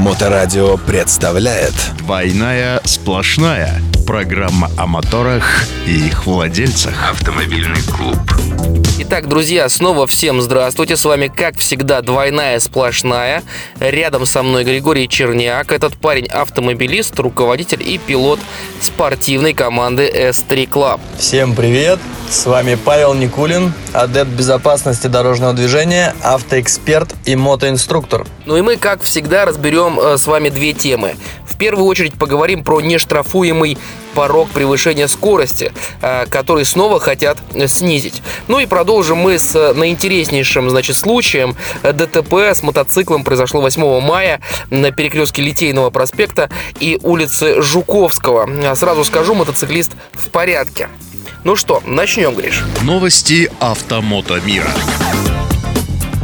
Моторадио 0.00 0.78
представляет. 0.78 1.74
«Двойная 1.98 2.80
сплошная» 2.84 3.82
Программа 4.06 4.70
о 4.78 4.86
моторах 4.86 5.64
и 5.86 6.06
их 6.06 6.24
владельцах. 6.24 7.10
Автомобильный 7.12 7.82
клуб 7.82 8.16
Итак, 9.02 9.28
друзья, 9.28 9.66
снова 9.70 10.06
всем 10.06 10.42
здравствуйте. 10.42 10.94
С 10.94 11.06
вами, 11.06 11.32
как 11.34 11.56
всегда, 11.56 12.02
двойная 12.02 12.60
сплошная. 12.60 13.42
Рядом 13.78 14.26
со 14.26 14.42
мной 14.42 14.62
Григорий 14.62 15.08
Черняк. 15.08 15.72
Этот 15.72 15.96
парень 15.96 16.26
автомобилист, 16.26 17.18
руководитель 17.18 17.82
и 17.82 17.96
пилот 17.96 18.38
спортивной 18.78 19.54
команды 19.54 20.06
S3 20.06 20.68
Club. 20.68 21.00
Всем 21.18 21.54
привет! 21.54 21.98
С 22.28 22.44
вами 22.44 22.76
Павел 22.76 23.14
Никулин, 23.14 23.72
адепт 23.94 24.30
безопасности 24.30 25.06
дорожного 25.06 25.54
движения, 25.54 26.14
автоэксперт 26.22 27.14
и 27.24 27.34
мотоинструктор. 27.34 28.26
Ну 28.44 28.56
и 28.56 28.60
мы, 28.60 28.76
как 28.76 29.02
всегда, 29.02 29.46
разберем 29.46 29.98
э, 29.98 30.18
с 30.18 30.26
вами 30.26 30.50
две 30.50 30.72
темы. 30.72 31.16
В 31.50 31.56
первую 31.56 31.86
очередь 31.86 32.14
поговорим 32.14 32.64
про 32.64 32.80
нештрафуемый 32.80 33.76
порог 34.14 34.50
превышения 34.50 35.06
скорости, 35.06 35.72
э, 36.00 36.26
который 36.26 36.64
снова 36.64 36.98
хотят 36.98 37.38
снизить. 37.66 38.22
Ну 38.48 38.58
и 38.58 38.66
продолжим 38.66 39.18
мы 39.18 39.38
с 39.38 39.54
э, 39.54 39.72
наинтереснейшим, 39.72 40.70
значит, 40.70 40.96
случаем. 40.96 41.56
ДТП 41.82 42.34
с 42.34 42.62
мотоциклом 42.62 43.24
произошло 43.24 43.60
8 43.60 44.00
мая 44.00 44.40
на 44.70 44.90
перекрестке 44.90 45.42
Литейного 45.42 45.90
проспекта 45.90 46.50
и 46.78 46.98
улицы 47.02 47.60
Жуковского. 47.60 48.74
Сразу 48.74 49.04
скажу, 49.04 49.34
мотоциклист 49.34 49.92
в 50.12 50.28
порядке. 50.30 50.88
Ну 51.44 51.56
что, 51.56 51.82
начнем, 51.86 52.34
Гриш. 52.34 52.62
Новости 52.82 53.50
автомото 53.60 54.40
мира. 54.40 54.70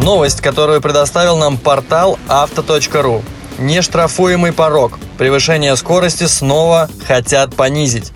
Новость, 0.03 0.41
которую 0.41 0.81
предоставил 0.81 1.39
нам 1.39 1.56
портал 1.56 2.19
авто.ру. 2.29 3.23
Нештрафуемый 3.59 4.53
порог. 4.53 4.98
Превышение 5.19 5.77
скорости 5.77 6.25
снова 6.25 6.91
хотят 7.06 7.55
понизить. 7.55 8.12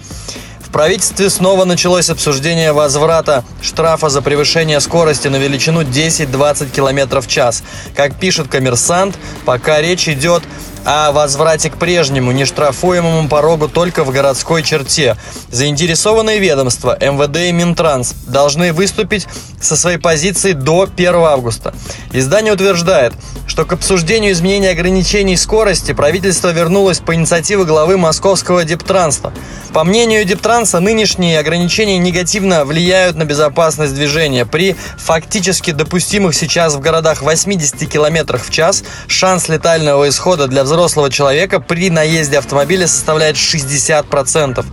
В 0.61 0.73
правительстве 0.73 1.31
снова 1.31 1.65
началось 1.65 2.11
обсуждение 2.11 2.73
возврата 2.73 3.45
штрафа 3.61 4.09
за 4.09 4.23
превышение 4.23 4.79
скорости 4.81 5.27
на 5.27 5.37
величину 5.37 5.83
10-20 5.83 6.71
км 6.71 7.21
в 7.21 7.27
час. 7.27 7.65
Как 7.97 8.15
пишет 8.15 8.47
коммерсант, 8.49 9.19
пока 9.45 9.81
речь 9.81 10.09
идет 10.09 10.45
о 10.85 11.13
возврате 11.13 11.71
к 11.71 11.77
прежнему 11.77 12.33
нештрафуемому 12.33 13.29
порогу 13.29 13.69
только 13.69 14.05
в 14.05 14.11
городской 14.11 14.63
черте. 14.63 15.17
Заинтересованные 15.51 16.39
ведомства 16.39 16.97
МВД 17.01 17.37
и 17.37 17.53
Минтранс 17.53 18.15
должны 18.27 18.73
выступить 18.73 19.27
со 19.61 19.77
своей 19.77 19.99
позиции 19.99 20.53
до 20.53 20.89
1 20.93 21.15
августа. 21.17 21.75
Издание 22.13 22.53
утверждает, 22.53 23.13
что 23.47 23.65
к 23.65 23.73
обсуждению 23.73 24.33
изменения 24.33 24.71
ограничений 24.71 25.37
скорости 25.37 25.93
правительство 25.93 26.49
вернулось 26.49 27.01
по 27.01 27.15
инициативе 27.15 27.65
главы 27.65 27.99
московского 27.99 28.65
Дептранса. 28.65 29.33
По 29.73 29.85
мнению 29.85 30.25
Дептранса, 30.25 30.81
нынешние 30.81 31.39
ограничения 31.39 31.99
негативно 31.99 32.65
влияют 32.65 33.17
на 33.17 33.25
безопасность 33.25 33.95
движения. 33.95 34.47
При 34.47 34.77
фактически 34.99 35.73
допустимых 35.73 36.35
сейчас 36.35 36.75
в 36.75 36.81
городах 36.81 37.23
80 37.23 37.89
км 37.89 38.39
в 38.39 38.51
час 38.51 38.83
шанс 39.07 39.49
летального 39.49 40.09
исхода 40.09 40.47
для 40.47 40.65
взрослого 40.71 41.11
человека 41.11 41.59
при 41.59 41.91
наезде 41.91 42.39
автомобиля 42.39 42.87
составляет 42.87 43.35
60%. 43.35 44.65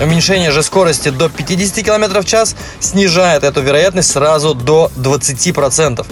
Уменьшение 0.00 0.50
же 0.50 0.62
скорости 0.62 1.10
до 1.10 1.28
50 1.28 1.84
км 1.84 2.22
в 2.22 2.24
час 2.24 2.56
снижает 2.80 3.44
эту 3.44 3.60
вероятность 3.60 4.10
сразу 4.10 4.54
до 4.54 4.90
20%. 4.96 6.06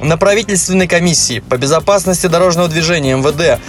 На 0.00 0.16
правительственной 0.16 0.88
комиссии 0.88 1.40
по 1.40 1.58
безопасности 1.58 2.26
дорожного 2.26 2.68
движения 2.68 3.14
МВД 3.16 3.60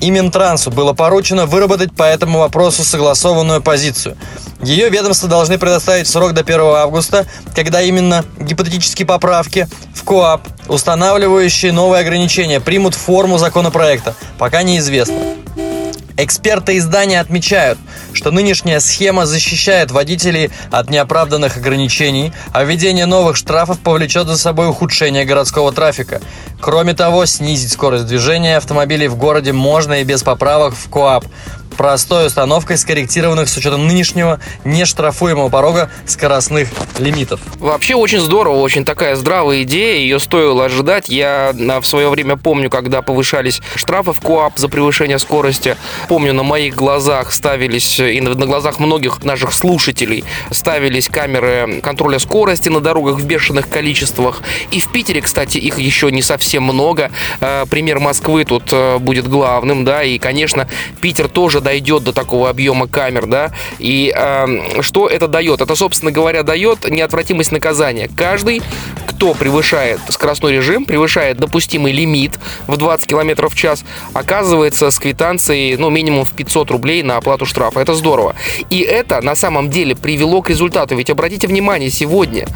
и 0.00 0.10
Минтрансу 0.10 0.70
было 0.70 0.92
поручено 0.92 1.46
выработать 1.46 1.92
по 1.92 2.04
этому 2.04 2.38
вопросу 2.38 2.84
согласованную 2.84 3.60
позицию. 3.60 4.16
Ее 4.62 4.88
ведомства 4.88 5.28
должны 5.28 5.58
предоставить 5.58 6.06
срок 6.06 6.32
до 6.32 6.42
1 6.42 6.60
августа, 6.60 7.26
когда 7.56 7.82
именно 7.82 8.24
гипотетические 8.38 9.06
поправки 9.06 9.68
в 9.94 10.04
КОАП, 10.04 10.46
устанавливающие 10.68 11.72
новые 11.72 12.00
ограничения, 12.00 12.60
примут 12.60 12.94
форму 12.94 13.38
законопроекта, 13.38 14.14
пока 14.38 14.62
неизвестно. 14.62 15.16
Эксперты 16.18 16.78
издания 16.78 17.20
отмечают, 17.20 17.78
что 18.14 18.30
нынешняя 18.30 18.80
схема 18.80 19.26
защищает 19.26 19.90
водителей 19.90 20.50
от 20.70 20.88
неоправданных 20.88 21.58
ограничений, 21.58 22.32
а 22.54 22.64
введение 22.64 23.04
новых 23.04 23.36
штрафов 23.36 23.78
повлечет 23.80 24.26
за 24.26 24.38
собой 24.38 24.70
ухудшение 24.70 25.26
городского 25.26 25.72
трафика. 25.72 26.22
Кроме 26.58 26.94
того, 26.94 27.26
снизить 27.26 27.70
скорость 27.70 28.06
движения 28.06 28.56
автомобилей 28.56 29.08
в 29.08 29.16
городе 29.16 29.52
можно 29.52 30.00
и 30.00 30.04
без 30.04 30.22
поправок 30.22 30.74
в 30.74 30.88
КОАП 30.88 31.26
простой 31.76 32.26
установкой 32.26 32.78
скорректированных 32.78 33.48
с 33.48 33.56
учетом 33.56 33.86
нынешнего 33.86 34.40
нештрафуемого 34.64 35.48
порога 35.48 35.90
скоростных 36.06 36.68
лимитов. 36.98 37.40
Вообще 37.58 37.94
очень 37.94 38.20
здорово, 38.20 38.56
очень 38.56 38.84
такая 38.84 39.16
здравая 39.16 39.62
идея, 39.62 39.98
ее 39.98 40.18
стоило 40.18 40.64
ожидать. 40.64 41.08
Я 41.08 41.52
в 41.52 41.84
свое 41.84 42.08
время 42.08 42.36
помню, 42.36 42.70
когда 42.70 43.02
повышались 43.02 43.60
штрафы 43.74 44.12
в 44.12 44.20
КОАП 44.20 44.58
за 44.58 44.68
превышение 44.68 45.18
скорости. 45.18 45.76
Помню, 46.08 46.32
на 46.32 46.42
моих 46.42 46.74
глазах 46.74 47.32
ставились, 47.32 47.98
и 48.00 48.20
на 48.20 48.34
глазах 48.34 48.78
многих 48.78 49.22
наших 49.24 49.52
слушателей 49.52 50.24
ставились 50.50 51.08
камеры 51.08 51.80
контроля 51.82 52.18
скорости 52.18 52.68
на 52.68 52.80
дорогах 52.80 53.16
в 53.16 53.26
бешеных 53.26 53.68
количествах. 53.68 54.42
И 54.70 54.80
в 54.80 54.90
Питере, 54.90 55.20
кстати, 55.20 55.58
их 55.58 55.78
еще 55.78 56.10
не 56.10 56.22
совсем 56.22 56.62
много. 56.62 57.10
Э, 57.40 57.64
пример 57.68 58.00
Москвы 58.00 58.44
тут 58.44 58.64
э, 58.72 58.98
будет 58.98 59.28
главным, 59.28 59.84
да, 59.84 60.02
и, 60.02 60.18
конечно, 60.18 60.68
Питер 61.00 61.28
тоже 61.28 61.60
дойдет 61.66 62.04
до 62.04 62.12
такого 62.12 62.48
объема 62.48 62.86
камер, 62.86 63.26
да, 63.26 63.50
и 63.80 64.14
э, 64.16 64.82
что 64.82 65.08
это 65.08 65.26
дает? 65.26 65.60
Это, 65.60 65.74
собственно 65.74 66.12
говоря, 66.12 66.44
дает 66.44 66.88
неотвратимость 66.88 67.50
наказания. 67.50 68.08
Каждый, 68.16 68.62
кто 69.08 69.34
превышает 69.34 69.98
скоростной 70.08 70.52
режим, 70.52 70.84
превышает 70.84 71.38
допустимый 71.38 71.90
лимит 71.90 72.38
в 72.68 72.76
20 72.76 73.08
км 73.08 73.48
в 73.48 73.56
час, 73.56 73.84
оказывается 74.12 74.92
с 74.92 74.98
квитанцией, 75.00 75.76
ну, 75.76 75.90
минимум 75.90 76.24
в 76.24 76.30
500 76.30 76.70
рублей 76.70 77.02
на 77.02 77.16
оплату 77.16 77.46
штрафа. 77.46 77.80
Это 77.80 77.94
здорово. 77.94 78.36
И 78.70 78.78
это 78.78 79.20
на 79.20 79.34
самом 79.34 79.68
деле 79.68 79.96
привело 79.96 80.42
к 80.42 80.50
результату. 80.50 80.94
Ведь 80.94 81.10
обратите 81.10 81.48
внимание, 81.48 81.90
сегодня 81.90 82.46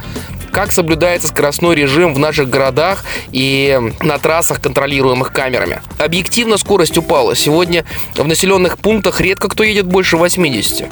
как 0.53 0.73
соблюдается 0.73 1.29
скоростной 1.29 1.75
режим 1.75 2.15
в 2.15 2.19
наших 2.19 2.49
городах 2.49 3.05
и 3.33 3.79
на 4.01 4.19
трассах, 4.19 4.61
контролируемых 4.61 5.33
камерами. 5.33 5.81
Объективно 5.99 6.57
скорость 6.57 6.97
упала. 6.99 7.35
Сегодня 7.35 7.85
в 8.15 8.27
населенных 8.27 8.79
пунктах 8.79 9.21
редко 9.21 9.49
кто 9.49 9.65
едет 9.65 9.87
больше 9.87 10.17
80. 10.17 10.87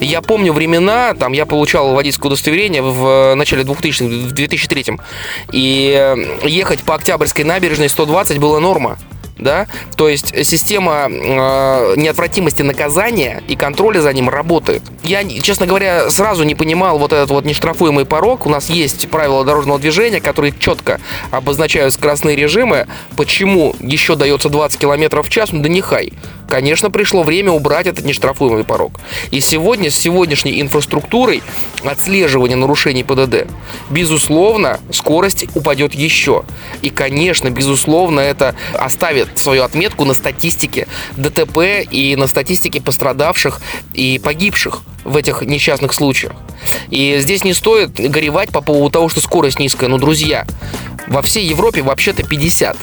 Я 0.00 0.22
помню 0.22 0.52
времена, 0.52 1.14
там 1.14 1.32
я 1.32 1.46
получал 1.46 1.94
водительское 1.94 2.28
удостоверение 2.28 2.82
в 2.82 3.34
начале 3.34 3.64
2000 3.64 4.02
в 4.02 4.32
2003 4.32 4.98
и 5.52 6.16
ехать 6.44 6.82
по 6.82 6.94
Октябрьской 6.94 7.44
набережной 7.44 7.88
120 7.88 8.38
было 8.38 8.58
норма 8.58 8.98
да, 9.38 9.66
то 9.96 10.08
есть 10.08 10.32
система 10.44 11.08
э, 11.08 11.94
неотвратимости 11.96 12.62
наказания 12.62 13.42
и 13.48 13.56
контроля 13.56 14.00
за 14.00 14.12
ним 14.12 14.28
работает. 14.28 14.82
Я, 15.02 15.24
честно 15.40 15.66
говоря, 15.66 16.10
сразу 16.10 16.44
не 16.44 16.54
понимал 16.54 16.98
вот 16.98 17.12
этот 17.12 17.30
вот 17.30 17.44
нештрафуемый 17.44 18.04
порог. 18.04 18.46
У 18.46 18.50
нас 18.50 18.68
есть 18.68 19.08
правила 19.08 19.44
дорожного 19.44 19.78
движения, 19.78 20.20
которые 20.20 20.52
четко 20.58 21.00
обозначают 21.30 21.94
скоростные 21.94 22.36
режимы. 22.36 22.86
Почему 23.16 23.74
еще 23.80 24.16
дается 24.16 24.48
20 24.48 24.78
км 24.78 25.22
в 25.22 25.30
час? 25.30 25.52
Ну 25.52 25.62
да 25.62 25.68
нехай. 25.68 26.12
Конечно, 26.48 26.90
пришло 26.90 27.22
время 27.22 27.52
убрать 27.52 27.86
этот 27.86 28.06
нештрафуемый 28.06 28.64
порог. 28.64 28.92
И 29.30 29.40
сегодня 29.40 29.90
с 29.90 29.96
сегодняшней 29.96 30.62
инфраструктурой 30.62 31.42
отслеживания 31.84 32.56
нарушений 32.56 33.04
ПДД, 33.04 33.46
безусловно, 33.90 34.80
скорость 34.90 35.44
упадет 35.54 35.94
еще. 35.94 36.44
И, 36.80 36.88
конечно, 36.88 37.50
безусловно, 37.50 38.20
это 38.20 38.54
оставит 38.72 39.36
свою 39.38 39.62
отметку 39.62 40.06
на 40.06 40.14
статистике 40.14 40.88
ДТП 41.16 41.86
и 41.90 42.16
на 42.16 42.26
статистике 42.26 42.80
пострадавших 42.80 43.60
и 43.92 44.18
погибших 44.18 44.82
в 45.04 45.16
этих 45.16 45.42
несчастных 45.42 45.92
случаях. 45.92 46.32
И 46.88 47.18
здесь 47.20 47.44
не 47.44 47.52
стоит 47.52 47.90
горевать 47.90 48.50
по 48.50 48.62
поводу 48.62 48.90
того, 48.90 49.08
что 49.10 49.20
скорость 49.20 49.58
низкая. 49.58 49.90
Но, 49.90 49.98
друзья, 49.98 50.46
во 51.08 51.20
всей 51.20 51.46
Европе 51.46 51.82
вообще-то 51.82 52.22
50 52.22 52.76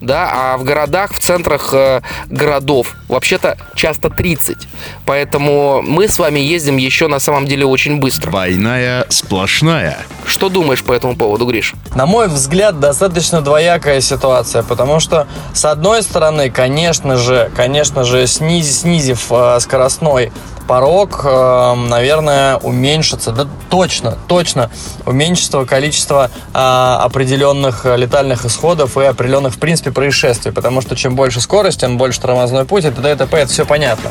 да, 0.00 0.30
а 0.32 0.56
в 0.56 0.64
городах, 0.64 1.12
в 1.12 1.18
центрах 1.18 1.70
э, 1.72 2.00
городов 2.28 2.94
вообще-то 3.08 3.56
часто 3.74 4.10
30. 4.10 4.56
Поэтому 5.04 5.82
мы 5.82 6.08
с 6.08 6.18
вами 6.18 6.40
ездим 6.40 6.76
еще 6.76 7.08
на 7.08 7.18
самом 7.18 7.46
деле 7.46 7.66
очень 7.66 7.98
быстро. 7.98 8.30
Двойная 8.30 9.06
сплошная. 9.08 9.98
Что 10.24 10.48
думаешь 10.48 10.82
по 10.82 10.92
этому 10.92 11.16
поводу, 11.16 11.46
Гриш? 11.46 11.74
На 11.94 12.06
мой 12.06 12.28
взгляд, 12.28 12.80
достаточно 12.80 13.40
двоякая 13.40 14.00
ситуация, 14.00 14.62
потому 14.62 15.00
что, 15.00 15.26
с 15.52 15.64
одной 15.64 16.02
стороны, 16.02 16.50
конечно 16.50 17.16
же, 17.16 17.50
конечно 17.54 18.04
же, 18.04 18.26
снизив, 18.26 18.90
снизив 18.90 19.26
э, 19.30 19.60
скоростной 19.60 20.32
порог, 20.66 21.22
э, 21.24 21.74
наверное, 21.88 22.56
уменьшится, 22.58 23.32
да 23.32 23.46
точно, 23.70 24.16
точно 24.28 24.70
уменьшится 25.04 25.64
количество 25.64 26.30
э, 26.54 26.58
определенных 26.58 27.84
летальных 27.84 28.44
исходов 28.44 28.96
и 28.96 29.02
определенных, 29.04 29.54
в 29.54 29.58
принципе, 29.58 29.89
количестве 29.90 29.92
происшествий, 29.92 30.52
потому 30.52 30.80
что 30.80 30.96
чем 30.96 31.16
больше 31.16 31.40
скорость, 31.40 31.80
тем 31.80 31.98
больше 31.98 32.20
тормозной 32.20 32.64
путь, 32.64 32.84
и 32.84 32.90
т.д. 32.90 33.12
и. 33.12 33.36
Это 33.36 33.46
все 33.48 33.64
понятно 33.64 34.10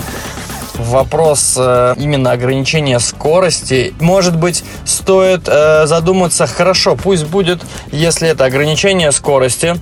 вопрос 0.76 1.56
э, 1.58 1.96
именно 1.98 2.32
ограничения 2.32 3.00
скорости. 3.00 3.94
Может 4.00 4.38
быть, 4.38 4.64
стоит 4.86 5.42
э, 5.48 5.86
задуматься, 5.88 6.48
хорошо, 6.48 6.96
пусть 6.96 7.26
будет, 7.26 7.60
если 7.92 8.30
это 8.30 8.46
ограничение 8.46 9.12
скорости, 9.12 9.76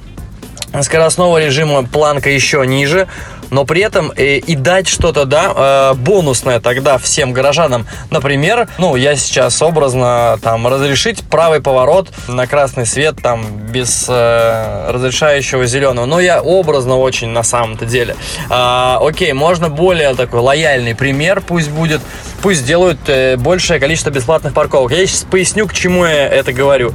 скоростного 0.82 1.38
режима 1.38 1.84
планка 1.84 2.32
еще 2.32 2.66
ниже, 2.66 3.08
но 3.50 3.66
при 3.66 3.82
этом 3.82 4.12
э, 4.16 4.38
и 4.38 4.56
дать 4.56 4.88
что-то, 4.88 5.26
да, 5.26 5.92
э, 5.92 5.94
бонусное 5.96 6.60
тогда 6.60 6.98
всем 6.98 7.34
горожанам. 7.34 7.88
Например, 8.10 8.68
ну, 8.78 8.96
я 8.96 9.16
сейчас 9.16 9.62
образно 9.62 10.38
там 10.42 10.68
разрешить 10.68 11.24
правый 11.24 11.62
поворот 11.62 12.10
на 12.28 12.48
красный 12.48 12.86
свет 12.86 13.16
там 13.22 13.46
без 13.72 14.06
э, 14.08 14.92
разрешающего 14.92 15.66
зеленого. 15.66 16.06
Но 16.06 16.20
я 16.20 16.42
образно 16.42 16.98
очень 16.98 17.30
на 17.30 17.44
самом-то 17.44 17.86
деле. 17.86 18.16
А, 18.50 19.00
окей, 19.02 19.34
можно 19.34 19.70
более 19.70 20.14
такой 20.16 20.40
лояльный 20.40 20.96
пример 20.96 21.42
пусть 21.42 21.70
будет. 21.70 22.02
Пусть 22.42 22.66
делают 22.66 23.00
э, 23.08 23.36
большее 23.38 23.80
количество 23.80 24.10
бесплатных 24.10 24.54
парковок. 24.54 24.92
Я 24.92 25.06
сейчас 25.08 25.24
поясню, 25.24 25.68
к 25.68 25.74
чему 25.74 26.06
я 26.06 26.28
это 26.28 26.54
говорю. 26.54 26.94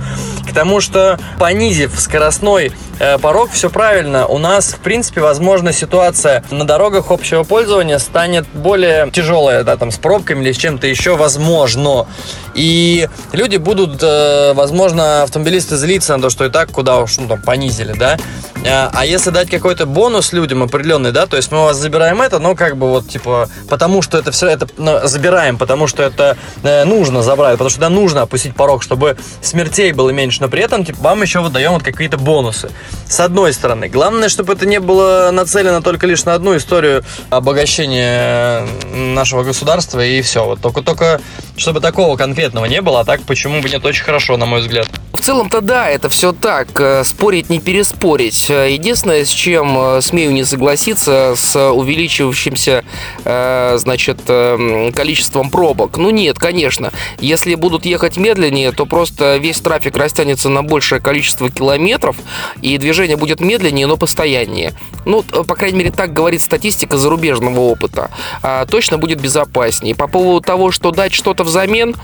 К 0.48 0.54
тому, 0.54 0.80
что 0.80 1.18
понизив 1.38 1.98
скоростной 1.98 2.72
э, 2.98 3.18
порог, 3.18 3.50
все 3.50 3.70
правильно. 3.70 4.26
У 4.26 4.38
нас, 4.38 4.72
в 4.74 4.78
принципе, 4.78 5.20
возможна 5.20 5.72
ситуация 5.72 6.41
на 6.50 6.64
дорогах 6.64 7.10
общего 7.10 7.44
пользования 7.44 7.98
станет 7.98 8.46
более 8.52 9.10
тяжелая, 9.10 9.64
да, 9.64 9.76
там, 9.76 9.90
с 9.90 9.96
пробками 9.96 10.42
или 10.42 10.52
с 10.52 10.56
чем-то 10.56 10.86
еще, 10.86 11.16
возможно. 11.16 12.06
И 12.54 13.08
люди 13.32 13.56
будут, 13.56 14.02
э, 14.02 14.52
возможно, 14.54 15.22
автомобилисты 15.22 15.76
злиться 15.76 16.16
на 16.16 16.22
то, 16.22 16.30
что 16.30 16.44
и 16.44 16.50
так 16.50 16.70
куда 16.70 16.98
уж, 16.98 17.18
ну, 17.18 17.28
там, 17.28 17.40
понизили, 17.40 17.92
да. 17.92 18.18
А, 18.64 18.90
а 18.92 19.04
если 19.04 19.30
дать 19.30 19.50
какой-то 19.50 19.86
бонус 19.86 20.32
людям 20.32 20.62
определенный, 20.62 21.12
да, 21.12 21.26
то 21.26 21.36
есть 21.36 21.50
мы 21.50 21.60
у 21.60 21.64
вас 21.64 21.76
забираем 21.76 22.22
это, 22.22 22.38
но 22.38 22.54
как 22.54 22.76
бы 22.76 22.88
вот, 22.88 23.08
типа, 23.08 23.48
потому 23.68 24.02
что 24.02 24.18
это 24.18 24.30
все, 24.30 24.48
это 24.48 24.68
ну, 24.76 25.00
забираем, 25.04 25.58
потому 25.58 25.86
что 25.86 26.02
это 26.02 26.36
э, 26.62 26.84
нужно 26.84 27.22
забрать, 27.22 27.54
потому 27.54 27.70
что 27.70 27.80
да, 27.80 27.88
нужно 27.88 28.22
опустить 28.22 28.54
порог, 28.54 28.82
чтобы 28.82 29.16
смертей 29.40 29.92
было 29.92 30.10
меньше, 30.10 30.40
но 30.40 30.48
при 30.48 30.62
этом, 30.62 30.84
типа, 30.84 30.98
вам 31.02 31.22
еще 31.22 31.40
выдаем 31.40 31.72
вот 31.72 31.82
какие-то 31.82 32.18
бонусы. 32.18 32.70
С 33.08 33.20
одной 33.20 33.52
стороны. 33.52 33.88
Главное, 33.88 34.28
чтобы 34.28 34.52
это 34.52 34.66
не 34.66 34.80
было 34.80 35.30
нацелено 35.32 35.80
только 35.82 36.06
лишь 36.06 36.24
на 36.24 36.31
одну 36.34 36.56
историю 36.56 37.04
обогащения 37.30 38.66
нашего 38.94 39.42
государства 39.42 40.04
и 40.04 40.22
все. 40.22 40.44
Вот 40.44 40.60
только, 40.60 40.82
только 40.82 41.20
чтобы 41.56 41.80
такого 41.80 42.16
конкретного 42.16 42.64
не 42.66 42.80
было, 42.80 43.00
а 43.00 43.04
так 43.04 43.22
почему 43.22 43.60
бы 43.60 43.68
нет, 43.68 43.84
очень 43.84 44.04
хорошо, 44.04 44.36
на 44.36 44.46
мой 44.46 44.60
взгляд. 44.60 44.88
В 45.12 45.24
целом-то 45.24 45.60
да, 45.60 45.88
это 45.88 46.08
все 46.08 46.32
так. 46.32 46.80
Э, 46.80 47.04
спорить 47.04 47.48
не 47.48 47.60
переспорить. 47.60 48.50
Э, 48.50 48.72
единственное, 48.72 49.24
с 49.24 49.28
чем 49.28 49.78
э, 49.78 50.00
смею 50.00 50.32
не 50.32 50.44
согласиться, 50.44 51.34
с 51.36 51.56
увеличивающимся, 51.70 52.84
значит, 53.24 54.20
количеством 54.26 55.50
пробок. 55.50 55.96
Ну 55.96 56.10
нет, 56.10 56.38
конечно. 56.38 56.92
Если 57.18 57.54
будут 57.54 57.86
ехать 57.86 58.16
медленнее, 58.16 58.72
то 58.72 58.86
просто 58.86 59.36
весь 59.36 59.60
трафик 59.60 59.96
растянется 59.96 60.48
на 60.48 60.62
большее 60.62 61.00
количество 61.00 61.50
километров, 61.50 62.16
и 62.60 62.76
движение 62.78 63.16
будет 63.16 63.40
медленнее, 63.40 63.86
но 63.86 63.96
постояннее. 63.96 64.72
Ну, 65.04 65.22
по 65.22 65.54
крайней 65.54 65.78
мере, 65.78 65.90
так 65.90 66.12
говорит 66.22 66.40
статистика 66.40 66.98
зарубежного 66.98 67.58
опыта. 67.58 68.08
А, 68.44 68.64
точно 68.64 68.96
будет 68.96 69.20
безопаснее. 69.20 69.96
По 69.96 70.06
поводу 70.06 70.40
того, 70.40 70.70
что 70.70 70.92
дать 70.92 71.12
что-то 71.12 71.42
взамен, 71.42 71.96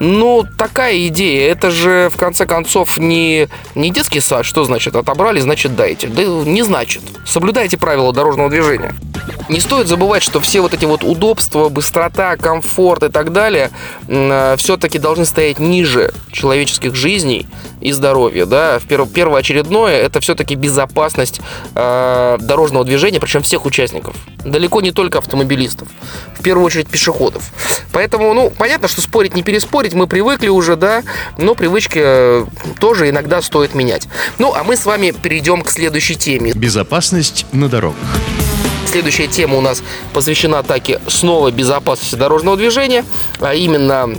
ну, 0.00 0.46
такая 0.56 1.06
идея. 1.08 1.52
Это 1.52 1.70
же, 1.70 2.08
в 2.10 2.16
конце 2.16 2.46
концов, 2.46 2.96
не, 2.96 3.48
не 3.74 3.90
детский 3.90 4.20
сад. 4.20 4.46
Что 4.46 4.64
значит? 4.64 4.96
Отобрали, 4.96 5.40
значит, 5.40 5.76
дайте. 5.76 6.06
Да 6.06 6.22
не 6.22 6.62
значит. 6.62 7.02
Соблюдайте 7.26 7.76
правила 7.76 8.10
дорожного 8.10 8.48
движения. 8.48 8.94
Не 9.48 9.60
стоит 9.60 9.86
забывать, 9.86 10.22
что 10.22 10.40
все 10.40 10.60
вот 10.60 10.74
эти 10.74 10.84
вот 10.84 11.04
удобства, 11.04 11.68
быстрота, 11.68 12.36
комфорт 12.36 13.02
и 13.02 13.08
так 13.08 13.32
далее 13.32 13.70
э, 14.06 14.56
все-таки 14.58 14.98
должны 14.98 15.24
стоять 15.24 15.58
ниже 15.58 16.12
человеческих 16.32 16.94
жизней 16.94 17.46
и 17.80 17.92
здоровья. 17.92 18.46
Да? 18.46 18.78
В 18.78 18.86
перв, 18.86 19.10
первоочередное 19.10 19.98
это 20.00 20.20
все-таки 20.20 20.54
безопасность 20.54 21.40
э, 21.74 22.36
дорожного 22.40 22.84
движения, 22.84 23.20
причем 23.20 23.42
всех 23.58 23.66
участников. 23.66 24.16
Далеко 24.44 24.80
не 24.80 24.92
только 24.92 25.18
автомобилистов, 25.18 25.88
в 26.38 26.42
первую 26.42 26.64
очередь 26.64 26.88
пешеходов. 26.88 27.42
Поэтому, 27.92 28.32
ну, 28.34 28.50
понятно, 28.50 28.88
что 28.88 29.00
спорить 29.00 29.34
не 29.34 29.42
переспорить, 29.42 29.94
мы 29.94 30.06
привыкли 30.06 30.48
уже, 30.48 30.76
да, 30.76 31.02
но 31.36 31.54
привычки 31.54 32.00
э, 32.00 32.46
тоже 32.80 33.08
иногда 33.10 33.42
стоит 33.42 33.74
менять. 33.74 34.08
Ну, 34.38 34.54
а 34.54 34.62
мы 34.62 34.76
с 34.76 34.86
вами 34.86 35.10
перейдем 35.10 35.62
к 35.62 35.70
следующей 35.70 36.14
теме. 36.14 36.52
Безопасность 36.52 37.46
на 37.52 37.68
дорогах. 37.68 37.96
Следующая 38.86 39.26
тема 39.26 39.56
у 39.56 39.60
нас 39.60 39.82
посвящена 40.14 40.60
атаке 40.60 41.00
снова 41.08 41.50
безопасности 41.50 42.14
дорожного 42.14 42.56
движения, 42.56 43.04
а 43.40 43.54
именно 43.54 44.14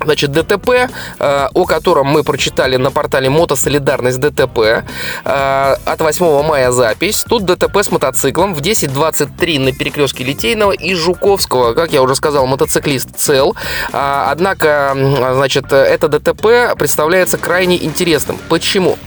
Значит, 0.00 0.32
ДТП, 0.32 0.70
э, 1.18 1.48
о 1.52 1.64
котором 1.64 2.06
мы 2.06 2.24
прочитали 2.24 2.76
на 2.76 2.90
портале 2.90 3.30
Мотосолидарность 3.30 4.18
ДТП. 4.20 4.84
Э, 5.24 5.76
от 5.84 6.00
8 6.00 6.42
мая 6.42 6.70
запись. 6.70 7.24
Тут 7.28 7.44
ДТП 7.44 7.78
с 7.78 7.90
мотоциклом 7.90 8.54
в 8.54 8.60
10.23 8.60 9.58
на 9.58 9.72
перекрестке 9.72 10.24
Литейного 10.24 10.72
и 10.72 10.94
Жуковского. 10.94 11.74
Как 11.74 11.92
я 11.92 12.02
уже 12.02 12.14
сказал, 12.14 12.46
мотоциклист 12.46 13.16
цел. 13.16 13.56
Э, 13.92 14.26
однако, 14.30 14.92
значит, 15.34 15.72
это 15.72 16.08
ДТП 16.08 16.76
представляется 16.78 17.38
крайне 17.38 17.82
интересным. 17.82 18.38
Почему? 18.48 18.98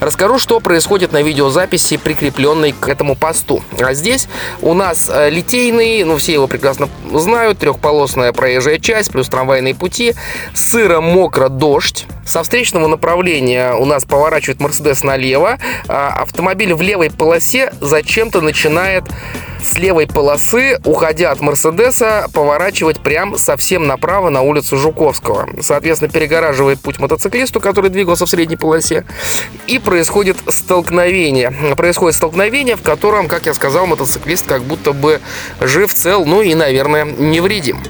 Расскажу, 0.00 0.38
что 0.38 0.60
происходит 0.60 1.12
на 1.12 1.22
видеозаписи, 1.22 1.96
прикрепленной 1.96 2.72
к 2.72 2.88
этому 2.88 3.16
посту. 3.16 3.62
А 3.80 3.94
здесь 3.94 4.28
у 4.62 4.74
нас 4.74 5.10
Литейный, 5.28 6.04
ну 6.04 6.16
все 6.16 6.32
его 6.34 6.46
прекрасно 6.46 6.88
знают, 7.12 7.58
трехполосная 7.58 8.32
проезжая 8.32 8.78
часть, 8.78 9.12
плюс 9.12 9.28
трамвайные 9.28 9.74
пути 9.74 10.14
сыро, 10.54 11.00
мокро, 11.00 11.48
дождь. 11.48 12.06
Со 12.26 12.42
встречного 12.42 12.86
направления 12.86 13.72
у 13.74 13.84
нас 13.84 14.04
поворачивает 14.04 14.60
Мерседес 14.60 15.02
налево. 15.02 15.58
А 15.88 16.08
автомобиль 16.20 16.74
в 16.74 16.82
левой 16.82 17.10
полосе 17.10 17.72
зачем-то 17.80 18.40
начинает 18.40 19.04
с 19.62 19.76
левой 19.76 20.06
полосы, 20.06 20.78
уходя 20.84 21.30
от 21.30 21.40
Мерседеса, 21.40 22.28
поворачивать 22.32 23.00
прям 23.00 23.36
совсем 23.36 23.86
направо 23.86 24.30
на 24.30 24.42
улицу 24.42 24.76
Жуковского. 24.76 25.48
Соответственно, 25.60 26.10
перегораживает 26.10 26.80
путь 26.80 26.98
мотоциклисту, 26.98 27.60
который 27.60 27.90
двигался 27.90 28.26
в 28.26 28.30
средней 28.30 28.56
полосе. 28.56 29.04
И 29.66 29.78
происходит 29.78 30.36
столкновение. 30.48 31.52
Происходит 31.76 32.16
столкновение, 32.16 32.76
в 32.76 32.82
котором, 32.82 33.28
как 33.28 33.46
я 33.46 33.54
сказал, 33.54 33.86
мотоциклист 33.86 34.46
как 34.46 34.62
будто 34.62 34.92
бы 34.92 35.20
жив, 35.60 35.92
цел, 35.92 36.24
ну 36.24 36.42
и, 36.42 36.54
наверное, 36.54 37.04
невредим. 37.04 37.82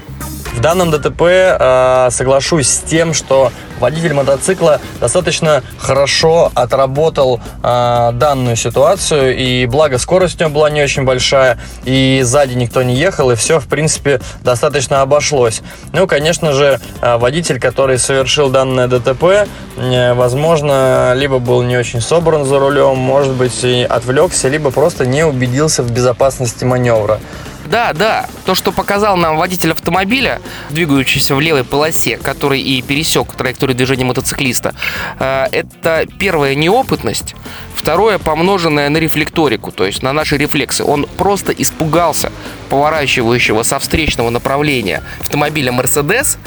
В 0.53 0.61
данном 0.61 0.91
ДТП 0.91 1.21
э, 1.21 2.09
соглашусь 2.11 2.67
с 2.67 2.79
тем, 2.79 3.13
что 3.13 3.51
водитель 3.79 4.13
мотоцикла 4.13 4.81
достаточно 4.99 5.63
хорошо 5.77 6.51
отработал 6.53 7.39
э, 7.63 8.11
данную 8.13 8.55
ситуацию, 8.55 9.37
и 9.37 9.65
благо 9.67 9.97
скорость 9.97 10.41
у 10.41 10.45
него 10.45 10.55
была 10.55 10.69
не 10.69 10.81
очень 10.81 11.03
большая, 11.03 11.59
и 11.85 12.21
сзади 12.23 12.55
никто 12.55 12.83
не 12.83 12.95
ехал, 12.95 13.31
и 13.31 13.35
все, 13.35 13.59
в 13.59 13.67
принципе, 13.67 14.19
достаточно 14.43 15.01
обошлось. 15.01 15.61
Ну, 15.93 16.07
конечно 16.07 16.51
же, 16.51 16.79
э, 17.01 17.17
водитель, 17.17 17.59
который 17.59 17.97
совершил 17.97 18.49
данное 18.49 18.87
ДТП, 18.87 19.47
э, 19.77 20.13
возможно, 20.13 21.13
либо 21.15 21.39
был 21.39 21.61
не 21.61 21.77
очень 21.77 22.01
собран 22.01 22.45
за 22.45 22.59
рулем, 22.59 22.97
может 22.97 23.33
быть, 23.33 23.63
и 23.63 23.83
отвлекся, 23.83 24.49
либо 24.49 24.71
просто 24.71 25.05
не 25.05 25.25
убедился 25.25 25.83
в 25.83 25.91
безопасности 25.91 26.65
маневра. 26.65 27.19
Да, 27.69 27.93
да. 27.93 28.27
То, 28.45 28.55
что 28.55 28.71
показал 28.71 29.15
нам 29.15 29.37
водитель 29.37 29.71
автомобиля, 29.71 30.41
двигающийся 30.71 31.35
в 31.35 31.39
левой 31.39 31.63
полосе, 31.63 32.17
который 32.17 32.61
и 32.61 32.81
пересек 32.81 33.31
траекторию 33.33 33.77
движения 33.77 34.05
мотоциклиста, 34.05 34.73
э, 35.19 35.45
это 35.51 36.05
первая 36.17 36.55
неопытность, 36.55 37.35
второе 37.75 38.17
помноженное 38.17 38.89
на 38.89 38.97
рефлекторику, 38.97 39.71
то 39.71 39.85
есть 39.85 40.01
на 40.01 40.13
наши 40.13 40.37
рефлексы. 40.37 40.83
Он 40.83 41.05
просто 41.17 41.51
испугался 41.51 42.31
поворачивающего 42.69 43.61
со 43.61 43.77
встречного 43.77 44.31
направления 44.31 45.03
автомобиля 45.19 45.71
Mercedes 45.71 46.37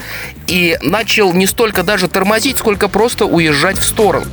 и 0.48 0.76
начал 0.82 1.32
не 1.32 1.46
столько 1.46 1.84
даже 1.84 2.08
тормозить, 2.08 2.58
сколько 2.58 2.88
просто 2.88 3.26
уезжать 3.26 3.78
в 3.78 3.84
сторону. 3.84 4.26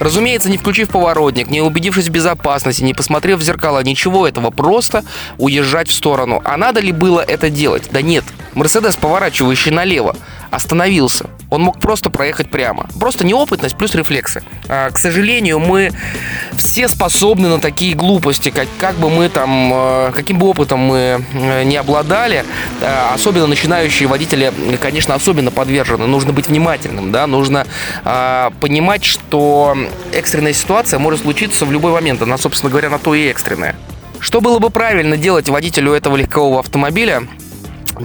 Разумеется, 0.00 0.48
не 0.48 0.58
включив 0.58 0.90
поворотник, 0.90 1.50
не 1.50 1.60
убедившись 1.60 2.08
в 2.08 2.10
безопасности, 2.10 2.82
не 2.82 2.94
посмотрев 2.94 3.40
в 3.40 3.42
зеркала, 3.42 3.82
ничего 3.82 4.26
этого, 4.26 4.50
просто 4.50 5.04
уезжать 5.38 5.88
в 5.88 5.94
сторону. 5.94 6.40
А 6.44 6.56
надо 6.56 6.80
ли 6.80 6.92
было 6.92 7.20
это 7.20 7.50
делать? 7.50 7.84
Да 7.90 8.02
нет. 8.02 8.24
Мерседес, 8.54 8.96
поворачивающий 8.96 9.70
налево, 9.70 10.16
остановился. 10.50 11.26
Он 11.50 11.62
мог 11.62 11.80
просто 11.80 12.10
проехать 12.10 12.50
прямо. 12.50 12.86
Просто 12.98 13.24
неопытность 13.24 13.76
плюс 13.76 13.94
рефлексы. 13.94 14.42
А, 14.68 14.90
к 14.90 14.98
сожалению, 14.98 15.58
мы 15.58 15.92
все 16.56 16.88
способны 16.88 17.48
на 17.48 17.58
такие 17.58 17.94
глупости, 17.94 18.50
как, 18.50 18.68
как 18.78 18.96
бы 18.96 19.10
мы 19.10 19.28
там, 19.28 19.70
э, 19.72 20.12
каким 20.14 20.38
бы 20.38 20.48
опытом 20.48 20.80
мы 20.80 21.24
э, 21.32 21.62
не 21.64 21.76
обладали, 21.76 22.44
особенно 23.14 23.46
начинающие 23.46 24.08
водители, 24.08 24.52
конечно, 24.80 25.14
особенно 25.14 25.50
подвержены. 25.50 26.06
Нужно 26.06 26.32
быть 26.32 26.48
внимательным, 26.48 27.12
да, 27.12 27.26
нужно 27.26 27.66
э, 28.04 28.50
понимать, 28.60 29.04
что 29.04 29.76
экстренная 30.12 30.52
ситуация 30.52 30.98
может 30.98 31.22
случиться 31.22 31.64
в 31.64 31.72
любой 31.72 31.92
момент. 31.92 32.22
Она, 32.22 32.38
собственно 32.38 32.70
говоря, 32.70 32.90
на 32.90 32.98
то 32.98 33.14
и 33.14 33.26
экстренная. 33.28 33.76
Что 34.20 34.40
было 34.40 34.58
бы 34.58 34.70
правильно 34.70 35.16
делать 35.16 35.48
водителю 35.48 35.92
этого 35.92 36.16
легкового 36.16 36.60
автомобиля, 36.60 37.28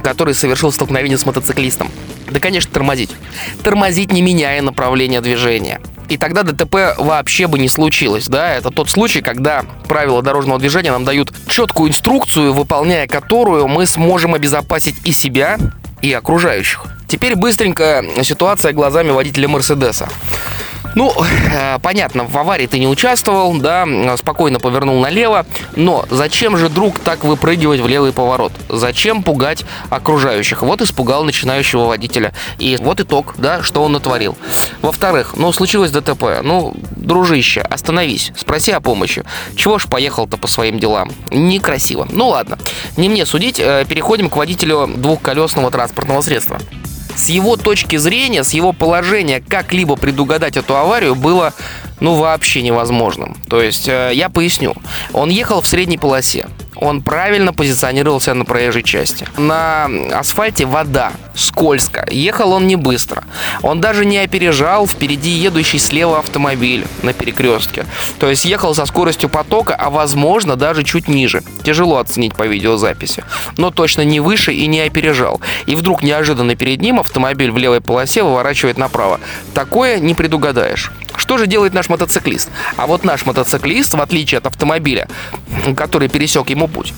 который 0.04 0.34
совершил 0.34 0.72
столкновение 0.72 1.18
с 1.18 1.26
мотоциклистом? 1.26 1.90
Да, 2.30 2.40
конечно, 2.40 2.72
тормозить. 2.72 3.12
Тормозить, 3.64 4.12
не 4.12 4.22
меняя 4.22 4.62
направление 4.62 5.22
движения. 5.22 5.82
И 6.10 6.18
тогда 6.18 6.44
ДТП 6.44 6.96
вообще 6.98 7.48
бы 7.48 7.58
не 7.58 7.68
случилось, 7.68 8.28
да? 8.28 8.54
Это 8.54 8.70
тот 8.70 8.90
случай, 8.90 9.22
когда 9.22 9.64
правила 9.88 10.22
дорожного 10.22 10.60
движения 10.60 10.92
нам 10.92 11.06
дают 11.06 11.34
четкую 11.48 11.90
инструкцию, 11.90 12.54
выполняя 12.54 13.08
которую 13.08 13.68
мы 13.68 13.86
сможем 13.86 14.34
обезопасить 14.34 14.96
и 15.06 15.12
себя, 15.12 15.58
и 16.02 16.12
окружающих. 16.14 16.86
Теперь 17.08 17.36
быстренько 17.36 18.04
ситуация 18.24 18.74
глазами 18.74 19.12
водителя 19.12 19.48
Мерседеса. 19.48 20.10
Ну, 20.96 21.12
э, 21.24 21.80
понятно, 21.82 22.24
в 22.26 22.38
аварии 22.38 22.68
ты 22.68 22.80
не 22.80 22.88
участвовал, 22.88 23.58
да, 23.58 23.88
спокойно 24.18 24.60
повернул 24.60 25.02
налево, 25.02 25.46
но 25.76 26.06
зачем 26.10 26.58
же, 26.58 26.70
друг, 26.70 27.00
так 27.00 27.24
выпрыгивать 27.24 27.80
в 27.80 27.88
левый 27.88 28.12
поворот? 28.12 28.54
Зачем 28.70 29.24
пугать 29.24 29.66
окружающих? 29.90 30.62
Вот 30.62 30.82
испугал 30.82 31.24
начинающего 31.24 31.86
водителя. 31.86 32.34
И 32.60 32.78
вот 32.80 33.00
итог, 33.00 33.36
да, 33.38 33.64
что 33.64 33.84
он 33.84 33.94
натворил. 33.94 34.38
Во-вторых, 34.82 35.34
ну, 35.36 35.52
случилось 35.52 35.92
ДТП. 35.92 36.42
Ну, 36.44 36.76
дружище, 36.96 37.62
остановись, 37.62 38.32
спроси 38.38 38.72
о 38.72 38.80
помощи. 38.80 39.24
Чего 39.56 39.80
ж 39.80 39.88
поехал-то 39.88 40.38
по 40.38 40.48
своим 40.48 40.80
делам? 40.80 41.12
Некрасиво. 41.32 42.08
Ну, 42.12 42.30
ладно, 42.30 42.60
не 42.98 43.10
мне 43.10 43.26
судить, 43.26 43.60
э, 43.60 43.86
переходим 43.88 44.30
к 44.30 44.36
водителю 44.36 44.88
двухколесного 44.88 45.72
транспортного 45.72 46.22
средства 46.22 46.60
с 47.16 47.30
его 47.30 47.58
точки 47.58 47.98
зрения, 47.98 48.44
с 48.44 48.54
его 48.54 48.74
положения 48.74 49.42
как-либо 49.42 49.96
предугадать 49.96 50.58
эту 50.58 50.76
аварию 50.76 51.16
было 51.16 51.54
ну 52.00 52.16
вообще 52.16 52.62
невозможным. 52.62 53.38
То 53.48 53.62
есть 53.62 53.88
э, 53.88 54.12
я 54.14 54.30
поясню. 54.30 54.76
Он 55.14 55.30
ехал 55.30 55.62
в 55.62 55.68
средней 55.68 55.98
полосе 55.98 56.48
он 56.84 57.02
правильно 57.02 57.54
позиционировался 57.54 58.34
на 58.34 58.44
проезжей 58.44 58.84
части. 58.84 59.26
На 59.38 59.90
асфальте 60.12 60.66
вода, 60.66 61.14
скользко. 61.34 62.06
Ехал 62.12 62.52
он 62.52 62.68
не 62.68 62.76
быстро. 62.76 63.24
Он 63.62 63.80
даже 63.80 64.04
не 64.06 64.18
опережал 64.18 64.86
впереди 64.86 65.30
едущий 65.30 65.80
слева 65.80 66.20
автомобиль 66.20 66.86
на 67.02 67.14
перекрестке. 67.14 67.86
То 68.20 68.30
есть 68.30 68.44
ехал 68.44 68.76
со 68.76 68.86
скоростью 68.86 69.30
потока, 69.30 69.76
а 69.76 69.90
возможно 69.90 70.58
даже 70.58 70.84
чуть 70.84 71.08
ниже. 71.08 71.42
Тяжело 71.64 72.00
оценить 72.00 72.36
по 72.36 72.46
видеозаписи. 72.46 73.24
Но 73.58 73.72
точно 73.72 74.02
не 74.02 74.20
выше 74.20 74.54
и 74.54 74.68
не 74.68 74.82
опережал. 74.82 75.40
И 75.66 75.76
вдруг 75.76 76.04
неожиданно 76.04 76.56
перед 76.56 76.82
ним 76.82 77.00
автомобиль 77.00 77.52
в 77.52 77.58
левой 77.58 77.80
полосе 77.80 78.24
выворачивает 78.24 78.78
направо. 78.78 79.22
Такое 79.54 80.00
не 80.00 80.14
предугадаешь. 80.14 80.92
Что 81.16 81.38
же 81.38 81.48
делает 81.48 81.74
наш 81.74 81.90
мотоциклист? 81.90 82.50
А 82.76 82.88
вот 82.88 83.04
наш 83.04 83.26
мотоциклист, 83.26 83.94
в 83.94 84.02
отличие 84.02 84.40
от 84.40 84.48
автомобиля, 84.48 85.08
который 85.76 86.10
пересек 86.10 86.50
ему 86.50 86.68
путь, 86.74 86.94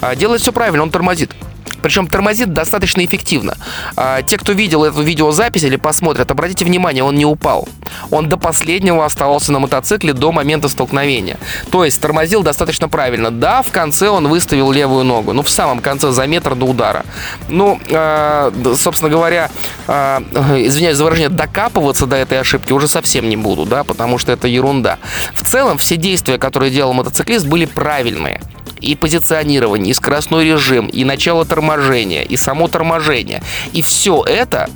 а, 0.00 0.14
делает 0.14 0.42
все 0.42 0.52
правильно, 0.52 0.82
он 0.82 0.90
тормозит. 0.90 1.34
Причем 1.82 2.06
тормозит 2.06 2.52
достаточно 2.52 3.04
эффективно. 3.04 3.56
А, 3.96 4.22
те, 4.22 4.38
кто 4.38 4.52
видел 4.52 4.84
эту 4.84 5.02
видеозапись 5.02 5.64
или 5.64 5.76
посмотрят, 5.76 6.30
обратите 6.30 6.64
внимание, 6.64 7.04
он 7.04 7.14
не 7.14 7.26
упал. 7.26 7.68
Он 8.10 8.28
до 8.28 8.36
последнего 8.36 9.04
оставался 9.04 9.52
на 9.52 9.58
мотоцикле 9.58 10.12
до 10.12 10.32
момента 10.32 10.68
столкновения. 10.68 11.38
То 11.70 11.84
есть 11.84 12.00
тормозил 12.00 12.42
достаточно 12.42 12.88
правильно. 12.88 13.30
Да, 13.30 13.62
в 13.62 13.70
конце 13.70 14.08
он 14.08 14.28
выставил 14.28 14.72
левую 14.72 15.04
ногу. 15.04 15.32
Ну, 15.32 15.42
в 15.42 15.50
самом 15.50 15.80
конце, 15.80 16.10
за 16.10 16.26
метр 16.26 16.54
до 16.54 16.66
удара. 16.66 17.04
Ну, 17.48 17.80
э, 17.88 18.52
собственно 18.76 19.10
говоря, 19.10 19.50
э, 19.86 20.18
извиняюсь 20.66 20.96
за 20.96 21.04
выражение, 21.04 21.28
докапываться 21.28 22.06
до 22.06 22.16
этой 22.16 22.40
ошибки 22.40 22.72
уже 22.72 22.88
совсем 22.88 23.28
не 23.28 23.36
буду, 23.36 23.64
да, 23.64 23.84
потому 23.84 24.18
что 24.18 24.32
это 24.32 24.48
ерунда. 24.48 24.98
В 25.34 25.42
целом, 25.42 25.78
все 25.78 25.96
действия, 25.96 26.38
которые 26.38 26.70
делал 26.70 26.92
мотоциклист, 26.92 27.46
были 27.46 27.66
правильные 27.66 28.40
и 28.80 28.96
позиционирование, 28.96 29.90
и 29.90 29.94
скоростной 29.94 30.44
режим, 30.44 30.86
и 30.86 31.04
начало 31.04 31.44
торможения, 31.44 31.69
и 32.24 32.36
само 32.36 32.68
торможение. 32.68 33.42
И 33.72 33.82
все 33.82 34.22
это 34.26 34.68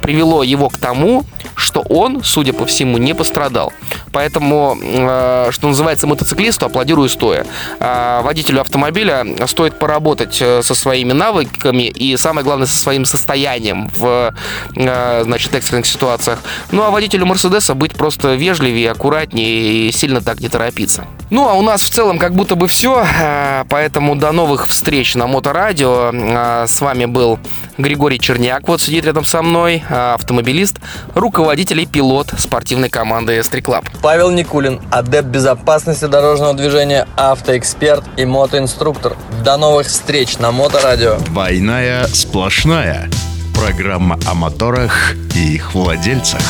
привело 0.00 0.42
его 0.42 0.68
к 0.68 0.78
тому, 0.78 1.24
что 1.58 1.80
он, 1.88 2.22
судя 2.22 2.52
по 2.52 2.64
всему, 2.66 2.98
не 2.98 3.14
пострадал. 3.14 3.72
Поэтому, 4.12 4.78
э, 4.80 5.48
что 5.50 5.68
называется, 5.68 6.06
мотоциклисту 6.06 6.66
аплодирую 6.66 7.08
стоя. 7.08 7.44
А 7.80 8.22
водителю 8.22 8.60
автомобиля 8.60 9.26
стоит 9.46 9.76
поработать 9.78 10.38
э, 10.40 10.62
со 10.62 10.74
своими 10.74 11.12
навыками 11.12 11.82
и, 11.82 12.16
самое 12.16 12.44
главное, 12.44 12.66
со 12.66 12.78
своим 12.78 13.04
состоянием 13.04 13.90
в 13.96 14.32
э, 14.76 15.22
значит, 15.24 15.52
экстренных 15.54 15.86
ситуациях. 15.86 16.38
Ну, 16.70 16.82
а 16.84 16.90
водителю 16.90 17.26
Мерседеса 17.26 17.74
быть 17.74 17.94
просто 17.94 18.34
вежливее, 18.34 18.92
аккуратнее 18.92 19.88
и 19.88 19.92
сильно 19.92 20.20
так 20.20 20.38
не 20.40 20.48
торопиться. 20.48 21.06
Ну, 21.30 21.48
а 21.48 21.54
у 21.54 21.62
нас 21.62 21.82
в 21.82 21.90
целом 21.90 22.18
как 22.18 22.34
будто 22.34 22.54
бы 22.54 22.68
все, 22.68 23.04
поэтому 23.68 24.14
до 24.14 24.32
новых 24.32 24.68
встреч 24.68 25.14
на 25.16 25.26
Моторадио. 25.26 26.66
С 26.66 26.80
вами 26.80 27.04
был 27.04 27.38
Григорий 27.76 28.18
Черняк, 28.18 28.66
вот 28.68 28.80
сидит 28.80 29.04
рядом 29.04 29.24
со 29.24 29.42
мной, 29.42 29.82
автомобилист, 29.90 30.76
руководитель 31.48 31.80
и 31.80 31.86
пилот 31.86 32.34
спортивной 32.36 32.90
команды 32.90 33.38
S3 33.38 33.62
Club. 33.62 33.86
Павел 34.02 34.30
Никулин, 34.30 34.82
адепт 34.90 35.28
безопасности 35.28 36.04
дорожного 36.04 36.52
движения, 36.52 37.08
автоэксперт 37.16 38.04
и 38.18 38.26
мотоинструктор. 38.26 39.16
До 39.42 39.56
новых 39.56 39.86
встреч 39.86 40.36
на 40.36 40.52
Моторадио. 40.52 41.16
Двойная 41.20 42.06
сплошная. 42.08 43.08
Программа 43.54 44.18
о 44.26 44.34
моторах 44.34 45.14
и 45.34 45.54
их 45.54 45.72
владельцах. 45.72 46.42